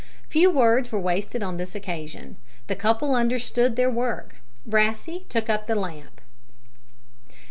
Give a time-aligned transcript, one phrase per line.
[0.29, 2.37] Few words were wasted on this occasion.
[2.65, 4.37] The couple understood their work.
[4.65, 6.19] Brassey took up the lamp.